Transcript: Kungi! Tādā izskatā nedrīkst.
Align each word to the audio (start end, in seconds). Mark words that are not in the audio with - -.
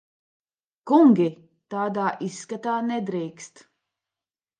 Kungi! 0.91 1.27
Tādā 1.73 2.05
izskatā 2.29 2.79
nedrīkst. 2.87 3.63